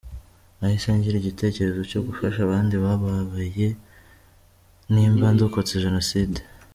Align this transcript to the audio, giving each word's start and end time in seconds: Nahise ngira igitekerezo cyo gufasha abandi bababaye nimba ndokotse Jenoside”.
Nahise 0.57 0.89
ngira 0.95 1.15
igitekerezo 1.19 1.81
cyo 1.91 1.99
gufasha 2.07 2.39
abandi 2.43 2.75
bababaye 2.83 3.67
nimba 4.93 5.27
ndokotse 5.33 5.73
Jenoside”. 5.85 6.39